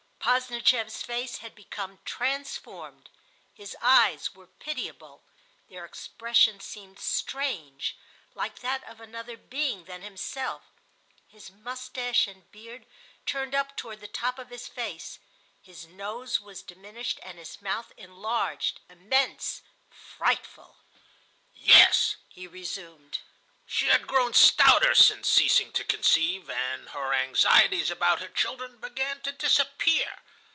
[0.23, 3.09] Posdnicheff's face had become transformed;
[3.53, 5.23] his eyes were pitiable;
[5.67, 7.97] their expression seemed strange,
[8.35, 10.61] like that of another being than himself;
[11.27, 12.85] his moustache and beard
[13.25, 15.17] turned up toward the top of his face;
[15.59, 20.77] his nose was diminished, and his mouth enlarged, immense, frightful.
[21.55, 23.17] "Yes," he resumed
[23.67, 29.21] "she had grown stouter since ceasing to conceive, and her anxieties about her children began
[29.21, 30.17] to disappear.